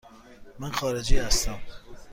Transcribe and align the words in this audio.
من 0.59 0.71
خارجی 0.71 1.17
هستم. 1.17 1.59